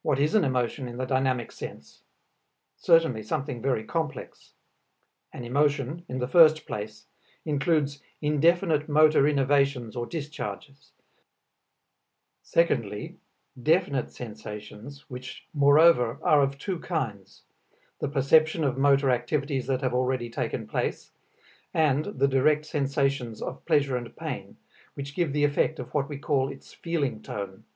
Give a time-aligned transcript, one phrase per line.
[0.00, 2.00] What is an emotion in the dynamic sense?
[2.78, 4.54] Certainly something very complex.
[5.30, 7.04] An emotion, in the first place,
[7.44, 10.92] includes indefinite motor innervations or discharges;
[12.42, 13.18] secondly,
[13.62, 17.42] definite sensations which moreover are of two kinds,
[17.98, 21.12] the perception of motor activities that have already taken place,
[21.74, 24.56] and the direct sensations of pleasure and pain,
[24.94, 27.66] which give the effect of what we call its feeling tone.